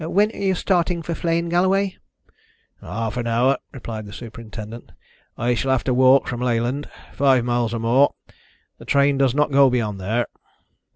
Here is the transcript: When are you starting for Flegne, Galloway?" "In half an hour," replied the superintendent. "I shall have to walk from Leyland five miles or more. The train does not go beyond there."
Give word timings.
When 0.07 0.31
are 0.31 0.35
you 0.35 0.55
starting 0.55 1.03
for 1.03 1.13
Flegne, 1.13 1.47
Galloway?" 1.47 1.95
"In 2.81 2.87
half 2.87 3.17
an 3.17 3.27
hour," 3.27 3.59
replied 3.71 4.07
the 4.07 4.11
superintendent. 4.13 4.93
"I 5.37 5.53
shall 5.53 5.69
have 5.69 5.83
to 5.83 5.93
walk 5.93 6.27
from 6.27 6.41
Leyland 6.41 6.89
five 7.13 7.45
miles 7.45 7.71
or 7.71 7.79
more. 7.81 8.15
The 8.79 8.85
train 8.85 9.19
does 9.19 9.35
not 9.35 9.51
go 9.51 9.69
beyond 9.69 9.99
there." 9.99 10.25